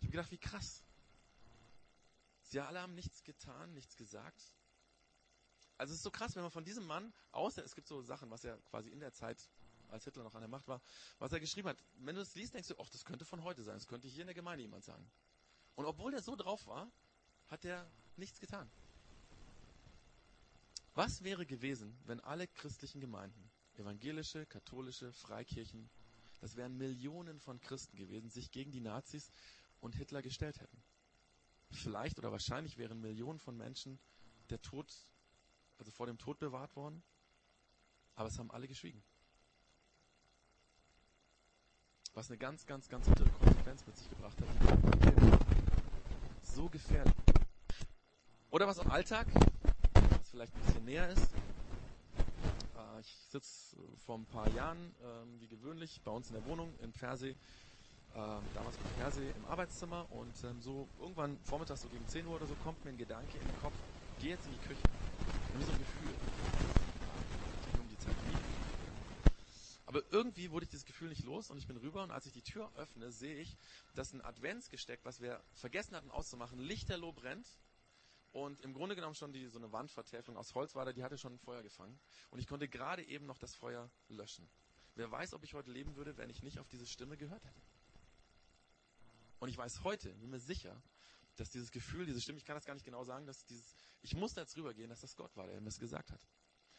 [0.00, 0.82] Ich habe gedacht, wie krass.
[2.42, 4.52] Sie alle haben nichts getan, nichts gesagt.
[5.76, 8.30] Also es ist so krass, wenn man von diesem Mann, außer es gibt so Sachen,
[8.30, 9.48] was er quasi in der Zeit,
[9.88, 10.82] als Hitler noch an der Macht war,
[11.18, 11.82] was er geschrieben hat.
[11.98, 14.22] Wenn du es liest, denkst du, ach, das könnte von heute sein, das könnte hier
[14.22, 15.08] in der Gemeinde jemand sagen.
[15.76, 16.90] Und obwohl er so drauf war,
[17.48, 18.70] hat er nichts getan.
[20.94, 25.88] Was wäre gewesen, wenn alle christlichen Gemeinden, evangelische, katholische, Freikirchen,
[26.40, 29.30] das wären Millionen von Christen gewesen, sich gegen die Nazis
[29.80, 30.82] und Hitler gestellt hätten.
[31.70, 33.98] Vielleicht oder wahrscheinlich wären Millionen von Menschen
[34.50, 34.92] der Tod,
[35.78, 37.02] also vor dem Tod bewahrt worden,
[38.14, 39.02] aber es haben alle geschwiegen.
[42.14, 44.48] Was eine ganz, ganz, ganz bittere Konsequenz mit sich gebracht hat.
[46.42, 47.14] So gefährlich.
[48.50, 49.26] Oder was im Alltag,
[49.92, 51.32] was vielleicht ein bisschen näher ist.
[52.76, 56.76] Äh, ich sitze vor ein paar Jahren, ähm, wie gewöhnlich, bei uns in der Wohnung
[56.80, 57.36] in Pfersee ähm,
[58.54, 62.46] damals bei Persee im Arbeitszimmer und ähm, so irgendwann vormittags so gegen 10 Uhr oder
[62.46, 63.74] so kommt mir ein Gedanke in den Kopf,
[64.20, 64.82] geh jetzt in die Küche.
[65.48, 66.14] Irgendwie so ein Gefühl.
[67.80, 68.38] Um die Zeit nie.
[69.86, 72.32] Aber irgendwie wurde ich dieses Gefühl nicht los und ich bin rüber und als ich
[72.32, 73.56] die Tür öffne, sehe ich,
[73.94, 77.46] dass ein Adventsgesteck, was wir vergessen hatten auszumachen, lichterloh brennt
[78.32, 81.16] und im Grunde genommen schon die, so eine Wandvertäfelung aus Holz war da, die hatte
[81.16, 81.98] schon ein Feuer gefangen.
[82.30, 84.48] Und ich konnte gerade eben noch das Feuer löschen.
[84.94, 87.60] Wer weiß, ob ich heute leben würde, wenn ich nicht auf diese Stimme gehört hätte.
[89.38, 90.82] Und ich weiß heute, bin mir sicher,
[91.36, 94.14] dass dieses Gefühl, diese Stimme, ich kann das gar nicht genau sagen, dass dieses, ich
[94.14, 96.20] muss da jetzt rübergehen, dass das Gott war, der mir das gesagt hat.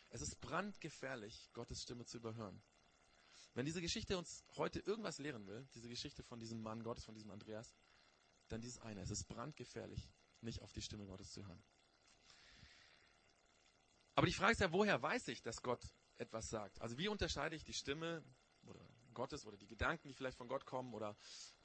[0.09, 2.61] Es ist brandgefährlich, Gottes Stimme zu überhören.
[3.53, 7.15] Wenn diese Geschichte uns heute irgendwas lehren will, diese Geschichte von diesem Mann Gottes, von
[7.15, 7.75] diesem Andreas,
[8.47, 9.01] dann dieses eine.
[9.01, 10.09] Es ist brandgefährlich,
[10.41, 11.63] nicht auf die Stimme Gottes zu hören.
[14.15, 15.81] Aber die Frage ist ja, woher weiß ich, dass Gott
[16.17, 16.81] etwas sagt?
[16.81, 18.23] Also wie unterscheide ich die Stimme
[18.63, 21.15] oder Gottes oder die Gedanken, die vielleicht von Gott kommen oder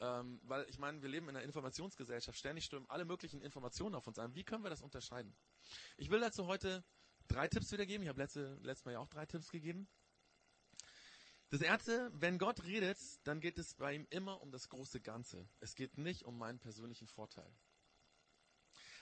[0.00, 4.06] ähm, weil ich meine, wir leben in einer Informationsgesellschaft, ständig strömen alle möglichen Informationen auf
[4.06, 4.34] uns ein.
[4.34, 5.34] Wie können wir das unterscheiden?
[5.96, 6.84] Ich will dazu heute
[7.28, 8.02] drei Tipps wiedergeben.
[8.02, 9.88] Ich habe letzte, letztes Mal ja auch drei Tipps gegeben.
[11.50, 15.48] Das erste, wenn Gott redet, dann geht es bei ihm immer um das große Ganze.
[15.60, 17.48] Es geht nicht um meinen persönlichen Vorteil.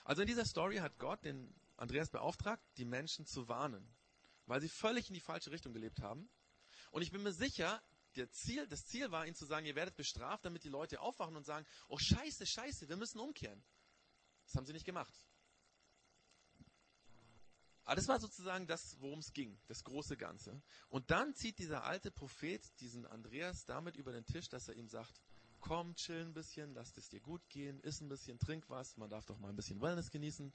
[0.03, 3.87] Also in dieser Story hat Gott den Andreas beauftragt, die Menschen zu warnen,
[4.45, 6.29] weil sie völlig in die falsche Richtung gelebt haben.
[6.91, 7.81] Und ich bin mir sicher,
[8.15, 11.35] der Ziel, das Ziel war, ihnen zu sagen, ihr werdet bestraft, damit die Leute aufwachen
[11.35, 13.63] und sagen, oh scheiße, scheiße, wir müssen umkehren.
[14.45, 15.13] Das haben sie nicht gemacht.
[17.85, 20.61] Aber das war sozusagen das, worum es ging, das große Ganze.
[20.87, 24.87] Und dann zieht dieser alte Prophet diesen Andreas damit über den Tisch, dass er ihm
[24.87, 25.21] sagt,
[25.59, 29.09] komm, chill ein bisschen, lass es dir gut gehen, iss ein bisschen, trink was, man
[29.09, 30.53] darf doch mal ein bisschen Wellness genießen.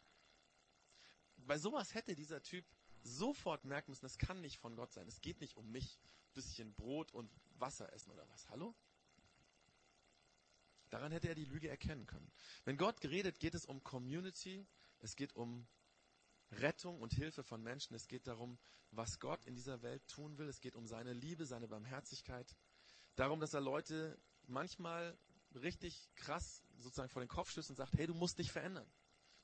[1.37, 2.65] Bei sowas hätte dieser Typ
[3.03, 5.07] sofort merken müssen, das kann nicht von Gott sein.
[5.09, 5.99] Es geht nicht um mich,
[6.35, 8.49] bisschen Brot und Wasser essen oder was.
[8.49, 8.75] Hallo?
[10.91, 12.31] Daran hätte er die Lüge erkennen können.
[12.65, 14.67] Wenn Gott geredet, geht es um Community,
[15.01, 15.67] es geht um
[16.51, 18.59] Rettung und Hilfe von Menschen, es geht darum,
[18.91, 22.57] was Gott in dieser Welt tun will, es geht um seine Liebe, seine Barmherzigkeit,
[23.17, 25.19] darum, dass er Leute manchmal
[25.55, 28.91] richtig krass sozusagen vor den Kopf stößt und sagt, hey, du musst dich verändern.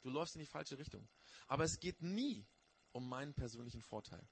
[0.03, 1.09] Du läufst in die falsche Richtung.
[1.47, 2.47] Aber es geht nie
[2.95, 4.27] um meinen persönlichen Vorteil.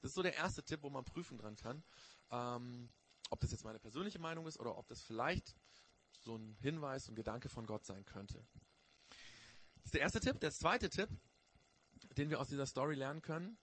[0.00, 1.84] Das ist so der erste Tipp, wo man prüfen dran kann,
[2.30, 2.90] ähm,
[3.30, 5.54] ob das jetzt meine persönliche Meinung ist oder ob das vielleicht
[6.20, 8.44] so ein Hinweis und Gedanke von Gott sein könnte.
[9.76, 10.40] Das ist der erste Tipp.
[10.40, 11.08] Der zweite Tipp,
[12.16, 13.58] den wir aus dieser Story lernen können.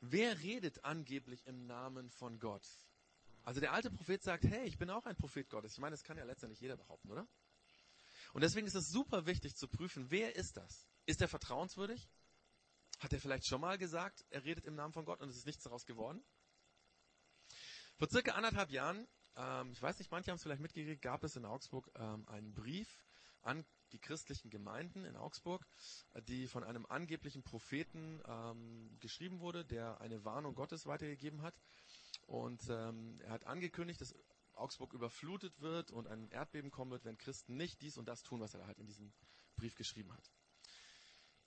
[0.00, 2.66] Wer redet angeblich im Namen von Gott?
[3.42, 5.72] Also der alte Prophet sagt, hey, ich bin auch ein Prophet Gottes.
[5.72, 7.28] Ich meine, das kann ja letztendlich jeder behaupten, oder?
[8.32, 10.88] Und deswegen ist es super wichtig zu prüfen, wer ist das?
[11.06, 12.08] Ist er vertrauenswürdig?
[13.00, 15.46] Hat er vielleicht schon mal gesagt, er redet im Namen von Gott und es ist
[15.46, 16.22] nichts daraus geworden?
[17.96, 21.34] Vor circa anderthalb Jahren, ähm, ich weiß nicht, manche haben es vielleicht mitgekriegt, gab es
[21.34, 23.02] in Augsburg ähm, einen Brief
[23.40, 25.66] an die christlichen Gemeinden in Augsburg,
[26.28, 31.54] die von einem angeblichen Propheten ähm, geschrieben wurde, der eine Warnung Gottes weitergegeben hat.
[32.26, 34.14] Und ähm, er hat angekündigt, dass
[34.52, 38.40] Augsburg überflutet wird und ein Erdbeben kommen wird, wenn Christen nicht dies und das tun,
[38.40, 39.12] was er halt in diesem
[39.56, 40.30] Brief geschrieben hat.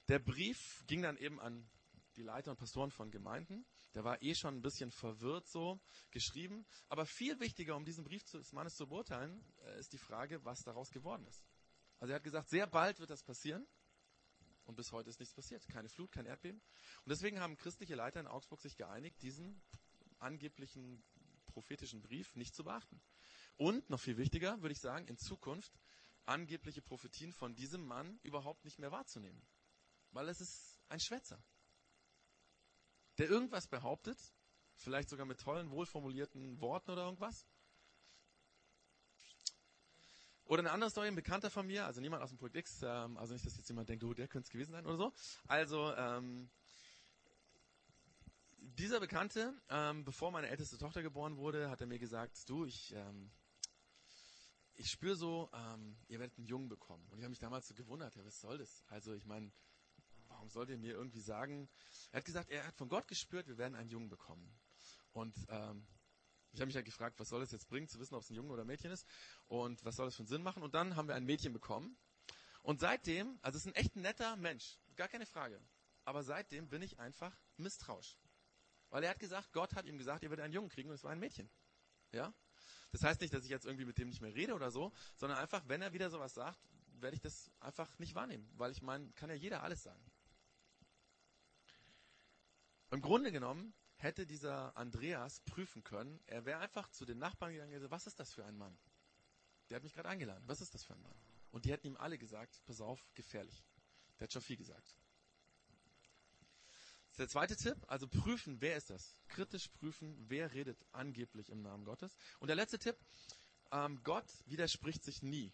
[0.09, 1.69] Der Brief ging dann eben an
[2.15, 3.65] die Leiter und Pastoren von Gemeinden.
[3.95, 5.79] Der war eh schon ein bisschen verwirrt so
[6.11, 6.65] geschrieben.
[6.89, 10.63] Aber viel wichtiger, um diesen Brief des Mannes zu beurteilen, äh, ist die Frage, was
[10.63, 11.45] daraus geworden ist.
[11.99, 13.65] Also er hat gesagt, sehr bald wird das passieren.
[14.65, 15.67] Und bis heute ist nichts passiert.
[15.67, 16.61] Keine Flut, kein Erdbeben.
[17.05, 19.61] Und deswegen haben christliche Leiter in Augsburg sich geeinigt, diesen
[20.19, 21.03] angeblichen
[21.47, 23.01] prophetischen Brief nicht zu beachten.
[23.57, 25.77] Und, noch viel wichtiger, würde ich sagen, in Zukunft
[26.25, 29.41] angebliche Prophetien von diesem Mann überhaupt nicht mehr wahrzunehmen.
[30.13, 31.43] Weil es ist ein Schwätzer,
[33.17, 34.17] der irgendwas behauptet,
[34.75, 37.45] vielleicht sogar mit tollen, wohlformulierten Worten oder irgendwas,
[40.45, 43.17] oder eine andere Story, ein Bekannter von mir, also niemand aus dem Projekt X, ähm,
[43.17, 45.13] also nicht, dass jetzt jemand denkt, oh, der könnte es gewesen sein oder so.
[45.47, 46.49] Also, ähm,
[48.57, 52.93] dieser Bekannte, ähm, bevor meine älteste Tochter geboren wurde, hat er mir gesagt, du, ich,
[52.93, 53.31] ähm,
[54.75, 57.07] ich spüre so, ähm, ihr werdet einen Jungen bekommen.
[57.09, 58.83] Und ich habe mich damals so gewundert, ja, was soll das?
[58.87, 59.51] Also, ich meine,
[60.43, 61.69] warum sollt ihr mir irgendwie sagen?
[62.11, 64.53] Er hat gesagt, er hat von Gott gespürt, wir werden einen Jungen bekommen.
[65.13, 65.87] Und ähm,
[66.51, 68.35] ich habe mich halt gefragt, was soll das jetzt bringen, zu wissen, ob es ein
[68.35, 69.07] Junge oder ein Mädchen ist
[69.47, 70.61] und was soll das für einen Sinn machen.
[70.61, 71.95] Und dann haben wir ein Mädchen bekommen.
[72.61, 75.61] Und seitdem, also es ist ein echt netter Mensch, gar keine Frage.
[76.03, 78.17] Aber seitdem bin ich einfach misstrauisch.
[78.89, 81.05] Weil er hat gesagt, Gott hat ihm gesagt, ihr werdet einen Jungen kriegen und es
[81.05, 81.49] war ein Mädchen.
[82.11, 82.33] Ja?
[82.91, 85.39] Das heißt nicht, dass ich jetzt irgendwie mit dem nicht mehr rede oder so, sondern
[85.39, 86.59] einfach, wenn er wieder sowas sagt,
[86.99, 88.51] werde ich das einfach nicht wahrnehmen.
[88.57, 90.03] Weil ich meine, kann ja jeder alles sagen.
[92.93, 96.19] Im Grunde genommen hätte dieser Andreas prüfen können.
[96.27, 98.77] Er wäre einfach zu den Nachbarn gegangen und gesagt, was ist das für ein Mann?
[99.69, 100.43] Der hat mich gerade eingeladen.
[100.45, 101.15] Was ist das für ein Mann?
[101.49, 103.63] Und die hätten ihm alle gesagt, pass auf, gefährlich.
[104.19, 104.95] Der hat schon viel gesagt.
[105.71, 109.15] Das ist der zweite Tipp, also prüfen, wer ist das?
[109.27, 112.15] Kritisch prüfen, wer redet angeblich im Namen Gottes.
[112.37, 112.97] Und der letzte Tipp,
[113.71, 115.51] ähm, Gott widerspricht sich nie.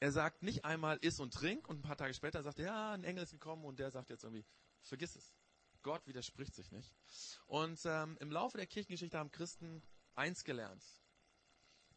[0.00, 2.92] Er sagt nicht einmal iss und trink und ein paar Tage später sagt er, ja,
[2.92, 4.44] ein Engel ist gekommen und der sagt jetzt irgendwie,
[4.82, 5.34] vergiss es.
[5.84, 6.92] Gott widerspricht sich nicht.
[7.46, 9.82] Und ähm, im Laufe der Kirchengeschichte haben Christen
[10.16, 10.82] eins gelernt.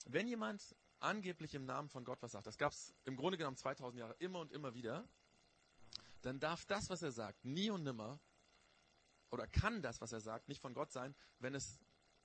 [0.05, 3.57] Wenn jemand angeblich im Namen von Gott was sagt, das gab es im Grunde genommen
[3.57, 5.07] 2000 Jahre immer und immer wieder,
[6.21, 8.19] dann darf das, was er sagt, nie und nimmer,
[9.29, 11.79] oder kann das, was er sagt, nicht von Gott sein, wenn es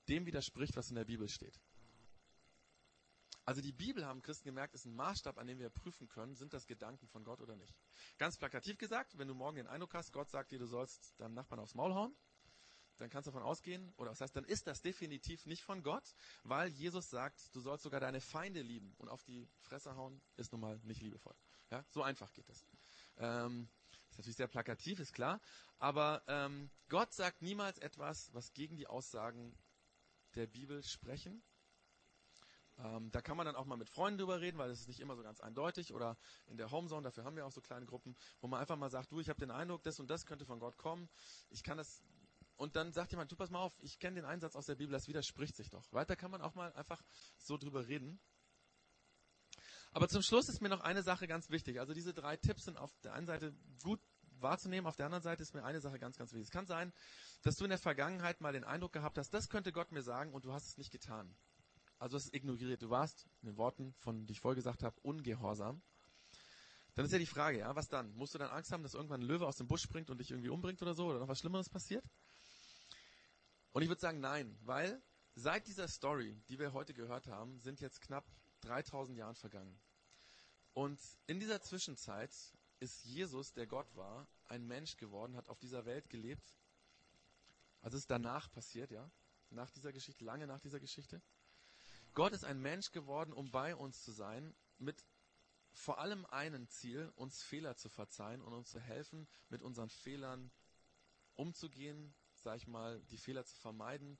[0.09, 1.59] dem widerspricht, was in der Bibel steht.
[3.45, 6.53] Also die Bibel, haben Christen gemerkt, ist ein Maßstab, an dem wir prüfen können, sind
[6.53, 7.75] das Gedanken von Gott oder nicht.
[8.17, 11.33] Ganz plakativ gesagt, wenn du morgen den Eindruck hast, Gott sagt dir, du sollst deinem
[11.33, 12.15] Nachbarn aufs Maul hauen,
[12.97, 16.15] dann kannst du davon ausgehen, oder was heißt, dann ist das definitiv nicht von Gott,
[16.43, 20.53] weil Jesus sagt, du sollst sogar deine Feinde lieben und auf die Fresse hauen, ist
[20.53, 21.35] nun mal nicht liebevoll.
[21.69, 22.65] Ja, so einfach geht das.
[23.17, 23.67] Ähm,
[24.09, 25.41] ist natürlich sehr plakativ, ist klar,
[25.79, 29.57] aber ähm, Gott sagt niemals etwas, was gegen die Aussagen
[30.35, 31.43] der Bibel sprechen
[32.77, 34.99] ähm, da kann man dann auch mal mit Freunden drüber reden, weil es ist nicht
[34.99, 35.93] immer so ganz eindeutig.
[35.93, 38.89] Oder in der Homezone, dafür haben wir auch so kleine Gruppen, wo man einfach mal
[38.89, 41.09] sagt, du, ich habe den Eindruck, das und das könnte von Gott kommen.
[41.49, 42.01] Ich kann das.
[42.55, 44.93] Und dann sagt jemand, du pass mal auf, ich kenne den Einsatz aus der Bibel,
[44.93, 45.91] das widerspricht sich doch.
[45.91, 47.01] Weiter kann man auch mal einfach
[47.37, 48.19] so drüber reden.
[49.91, 51.79] Aber zum Schluss ist mir noch eine Sache ganz wichtig.
[51.79, 53.99] Also diese drei Tipps sind auf der einen Seite gut
[54.39, 56.47] wahrzunehmen, auf der anderen Seite ist mir eine Sache ganz, ganz wichtig.
[56.47, 56.93] Es kann sein,
[57.43, 60.33] dass du in der Vergangenheit mal den Eindruck gehabt hast, das könnte Gott mir sagen
[60.33, 61.35] und du hast es nicht getan.
[61.99, 62.81] Also es ist ignoriert.
[62.81, 65.81] Du warst, in den Worten, von die ich vorher gesagt habe, ungehorsam.
[66.95, 68.13] Dann ist ja die Frage, ja, was dann?
[68.15, 70.29] Musst du dann Angst haben, dass irgendwann ein Löwe aus dem Busch springt und dich
[70.29, 72.05] irgendwie umbringt oder so oder noch was Schlimmeres passiert?
[73.71, 75.01] Und ich würde sagen, nein, weil
[75.33, 78.25] seit dieser Story, die wir heute gehört haben, sind jetzt knapp
[78.61, 79.79] 3000 Jahre vergangen.
[80.73, 82.31] Und in dieser Zwischenzeit
[82.79, 86.55] ist Jesus, der Gott war, ein Mensch geworden, hat auf dieser Welt gelebt.
[87.81, 89.09] Also ist danach passiert, ja?
[89.49, 91.21] Nach dieser Geschichte, lange nach dieser Geschichte.
[92.13, 95.03] Gott ist ein Mensch geworden, um bei uns zu sein, mit
[95.73, 100.51] vor allem einem Ziel, uns Fehler zu verzeihen und uns zu helfen, mit unseren Fehlern
[101.33, 104.19] umzugehen, sag ich mal, die Fehler zu vermeiden,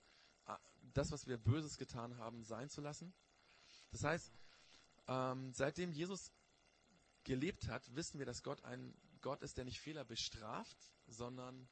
[0.93, 3.13] das, was wir Böses getan haben, sein zu lassen.
[3.91, 4.34] Das heißt,
[5.08, 6.32] ähm, seitdem Jesus
[7.23, 10.77] gelebt hat, wissen wir, dass Gott ein Gott ist, der nicht Fehler bestraft,
[11.08, 11.69] sondern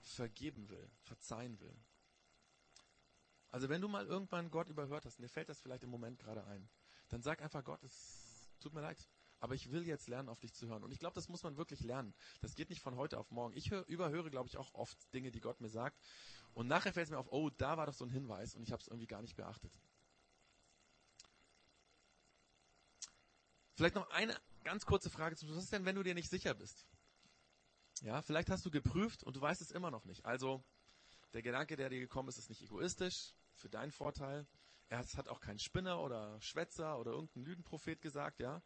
[0.00, 1.76] vergeben will, verzeihen will.
[3.50, 6.44] Also wenn du mal irgendwann Gott überhört hast, dir fällt das vielleicht im Moment gerade
[6.46, 6.68] ein,
[7.08, 9.08] dann sag einfach Gott, es tut mir leid,
[9.40, 10.84] aber ich will jetzt lernen, auf dich zu hören.
[10.84, 12.14] Und ich glaube, das muss man wirklich lernen.
[12.42, 13.56] Das geht nicht von heute auf morgen.
[13.56, 15.98] Ich hör, überhöre, glaube ich, auch oft Dinge, die Gott mir sagt.
[16.52, 18.70] Und nachher fällt es mir auf, oh, da war doch so ein Hinweis und ich
[18.70, 19.72] habe es irgendwie gar nicht beachtet.
[23.74, 26.54] Vielleicht noch eine ganz kurze Frage zu, was ist denn, wenn du dir nicht sicher
[26.54, 26.86] bist?
[28.02, 30.24] Ja, vielleicht hast du geprüft und du weißt es immer noch nicht.
[30.26, 30.62] Also,
[31.32, 34.46] der Gedanke, der dir gekommen ist, ist nicht egoistisch, für deinen Vorteil.
[34.88, 38.62] Er hat auch keinen Spinner oder Schwätzer oder irgendeinen Lügenprophet gesagt, ja.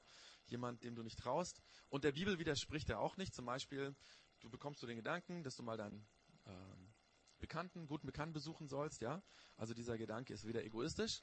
[0.47, 1.61] Jemand, dem du nicht traust.
[1.89, 3.35] Und der Bibel widerspricht er auch nicht.
[3.35, 3.95] Zum Beispiel,
[4.41, 6.07] du bekommst du den Gedanken, dass du mal deinen
[6.47, 6.95] ähm,
[7.39, 9.23] Bekannten, guten Bekannten besuchen sollst, ja.
[9.57, 11.23] Also dieser Gedanke ist weder egoistisch,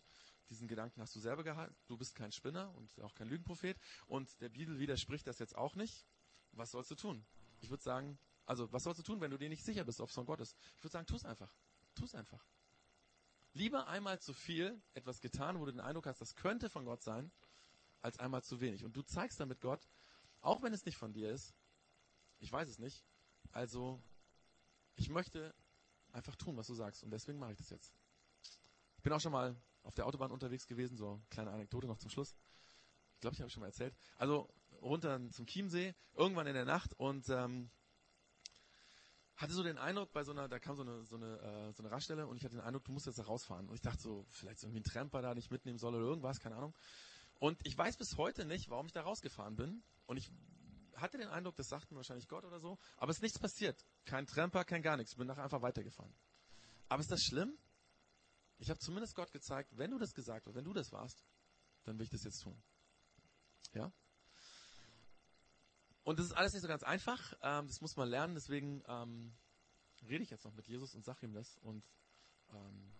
[0.49, 3.79] diesen Gedanken hast du selber gehabt, du bist kein Spinner und auch kein Lügenprophet.
[4.05, 6.05] Und der Bibel widerspricht das jetzt auch nicht.
[6.51, 7.25] Was sollst du tun?
[7.61, 10.09] Ich würde sagen, also was sollst du tun, wenn du dir nicht sicher bist, ob
[10.09, 10.55] es von Gott ist?
[10.77, 11.55] Ich würde sagen, tu es einfach.
[11.95, 12.45] Tu es einfach.
[13.53, 17.03] Lieber einmal zu viel etwas getan, wo du den Eindruck hast, das könnte von Gott
[17.03, 17.31] sein,
[18.01, 18.85] als einmal zu wenig.
[18.85, 19.87] Und du zeigst damit Gott,
[20.39, 21.53] auch wenn es nicht von dir ist,
[22.39, 23.03] ich weiß es nicht,
[23.51, 24.01] also
[24.95, 25.53] ich möchte
[26.11, 27.03] einfach tun, was du sagst.
[27.03, 27.93] Und deswegen mache ich das jetzt.
[28.97, 32.09] Ich bin auch schon mal auf der Autobahn unterwegs gewesen, so kleine Anekdote noch zum
[32.09, 32.35] Schluss.
[33.15, 33.95] Ich glaube, ich habe schon mal erzählt.
[34.17, 34.49] Also
[34.81, 37.69] runter zum Chiemsee, irgendwann in der Nacht und ähm,
[39.41, 41.83] hatte so den Eindruck bei so einer, da kam so eine, so eine, äh, so
[41.83, 43.67] eine Raststelle und ich hatte den Eindruck, du musst jetzt da rausfahren.
[43.67, 46.55] Und ich dachte so, vielleicht irgendwie ein Tramper da, nicht mitnehmen soll oder irgendwas, keine
[46.55, 46.75] Ahnung.
[47.39, 49.83] Und ich weiß bis heute nicht, warum ich da rausgefahren bin.
[50.05, 50.31] Und ich
[50.95, 53.83] hatte den Eindruck, das sagt mir wahrscheinlich Gott oder so, aber es ist nichts passiert.
[54.05, 55.13] Kein Tramper, kein gar nichts.
[55.13, 56.13] Ich bin nachher einfach weitergefahren.
[56.87, 57.57] Aber ist das schlimm?
[58.59, 61.25] Ich habe zumindest Gott gezeigt, wenn du das gesagt hast, wenn du das warst,
[61.83, 62.61] dann will ich das jetzt tun.
[63.73, 63.91] Ja?
[66.03, 67.33] Und das ist alles nicht so ganz einfach.
[67.41, 68.33] Ähm, das muss man lernen.
[68.33, 69.33] Deswegen ähm,
[70.07, 71.57] rede ich jetzt noch mit Jesus und sage ihm das.
[71.59, 71.83] Und
[72.49, 72.91] ähm,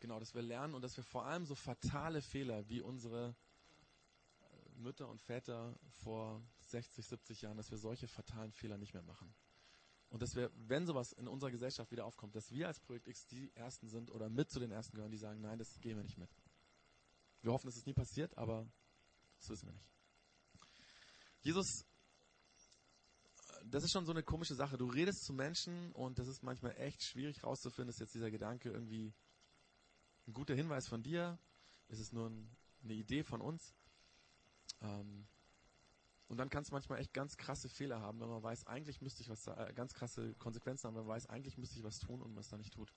[0.00, 3.36] genau, dass wir lernen und dass wir vor allem so fatale Fehler wie unsere
[4.40, 9.02] äh, Mütter und Väter vor 60, 70 Jahren, dass wir solche fatalen Fehler nicht mehr
[9.02, 9.34] machen.
[10.08, 13.26] Und dass wir, wenn sowas in unserer Gesellschaft wieder aufkommt, dass wir als Projekt X
[13.26, 16.02] die Ersten sind oder mit zu den Ersten gehören, die sagen, nein, das gehen wir
[16.02, 16.30] nicht mit.
[17.40, 18.66] Wir hoffen, dass es nie passiert, aber
[19.38, 19.88] das wissen wir nicht.
[21.40, 21.86] Jesus
[23.64, 24.76] das ist schon so eine komische Sache.
[24.76, 28.70] Du redest zu Menschen und das ist manchmal echt schwierig rauszufinden, ist jetzt dieser Gedanke
[28.70, 29.12] irgendwie
[30.26, 31.38] ein guter Hinweis von dir?
[31.88, 32.50] Ist es nur ein,
[32.82, 33.74] eine Idee von uns?
[34.80, 35.26] Ähm,
[36.28, 39.22] und dann kann es manchmal echt ganz krasse Fehler haben, wenn man weiß, eigentlich müsste
[39.22, 42.22] ich was, äh, ganz krasse Konsequenzen haben, wenn man weiß, eigentlich müsste ich was tun
[42.22, 42.92] und man es dann nicht tut.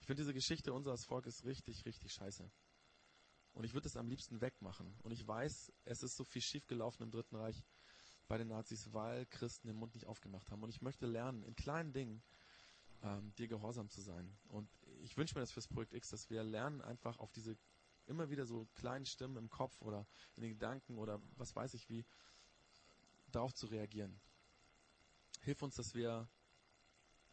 [0.00, 2.50] Ich finde diese Geschichte unseres Volkes richtig, richtig scheiße.
[3.54, 4.94] Und ich würde es am liebsten wegmachen.
[5.02, 7.62] Und ich weiß, es ist so viel schiefgelaufen im Dritten Reich
[8.32, 10.62] bei den Nazis, weil Christen den Mund nicht aufgemacht haben.
[10.62, 12.22] Und ich möchte lernen, in kleinen Dingen
[13.02, 14.34] ähm, dir gehorsam zu sein.
[14.48, 14.70] Und
[15.02, 17.58] ich wünsche mir das fürs Projekt X, dass wir lernen, einfach auf diese
[18.06, 21.90] immer wieder so kleinen Stimmen im Kopf oder in den Gedanken oder was weiß ich
[21.90, 22.06] wie,
[23.32, 24.18] darauf zu reagieren.
[25.42, 26.26] Hilf uns, dass wir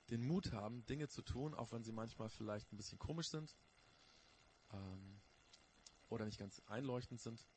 [0.09, 3.55] den Mut haben, Dinge zu tun, auch wenn sie manchmal vielleicht ein bisschen komisch sind
[4.73, 5.21] ähm,
[6.09, 7.47] oder nicht ganz einleuchtend sind.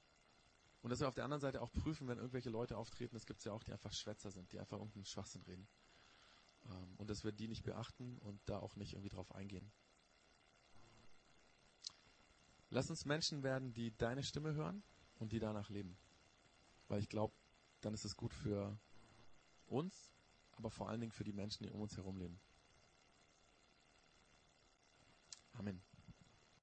[0.82, 3.44] Und dass wir auf der anderen Seite auch prüfen, wenn irgendwelche Leute auftreten, es gibt
[3.44, 5.68] ja auch, die einfach Schwätzer sind, die einfach irgendeinen Schwachsinn reden.
[6.66, 9.72] Ähm, und dass wir die nicht beachten und da auch nicht irgendwie drauf eingehen.
[12.70, 14.82] Lass uns Menschen werden, die deine Stimme hören
[15.16, 15.96] und die danach leben.
[16.88, 17.34] Weil ich glaube,
[17.80, 18.78] dann ist es gut für
[19.66, 20.12] uns,
[20.52, 22.40] aber vor allen Dingen für die Menschen, die um uns herum leben.
[25.52, 25.82] Amen.